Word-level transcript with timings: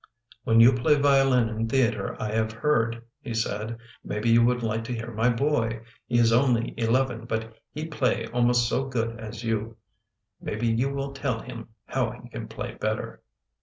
"When 0.45 0.59
you 0.59 0.73
play 0.73 0.95
violin 0.95 1.47
in 1.47 1.69
theater 1.69 2.19
I 2.19 2.31
have 2.31 2.51
heard," 2.51 3.03
he 3.19 3.35
said." 3.35 3.77
Maybe 4.03 4.31
you 4.31 4.43
would 4.43 4.63
like 4.63 4.83
to 4.85 4.95
hear 4.95 5.11
my 5.11 5.29
boy. 5.29 5.81
He 6.07 6.17
is 6.17 6.33
only 6.33 6.73
eleven 6.75 7.25
but 7.25 7.53
he 7.71 7.85
play 7.85 8.25
almost 8.33 8.67
so 8.67 8.85
good 8.85 9.19
as 9.19 9.43
you. 9.43 9.77
Maybe 10.41 10.65
you 10.65 10.89
will 10.91 11.13
tell 11.13 11.39
him 11.41 11.67
how 11.85 12.09
he 12.09 12.29
can 12.29 12.47
play 12.47 12.73
better." 12.73 13.21